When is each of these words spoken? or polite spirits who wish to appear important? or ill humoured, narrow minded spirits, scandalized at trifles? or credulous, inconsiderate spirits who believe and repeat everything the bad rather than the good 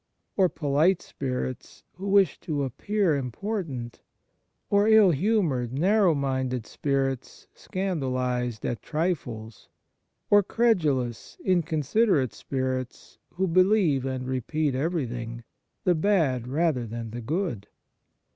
or 0.35 0.49
polite 0.49 0.99
spirits 0.99 1.83
who 1.93 2.07
wish 2.07 2.39
to 2.39 2.63
appear 2.63 3.15
important? 3.15 4.01
or 4.71 4.87
ill 4.87 5.11
humoured, 5.11 5.71
narrow 5.73 6.15
minded 6.15 6.65
spirits, 6.65 7.45
scandalized 7.53 8.65
at 8.65 8.81
trifles? 8.81 9.69
or 10.31 10.41
credulous, 10.41 11.37
inconsiderate 11.45 12.33
spirits 12.33 13.19
who 13.35 13.45
believe 13.45 14.03
and 14.03 14.27
repeat 14.27 14.73
everything 14.73 15.43
the 15.83 15.93
bad 15.93 16.47
rather 16.47 16.87
than 16.87 17.11
the 17.11 17.21
good 17.21 17.67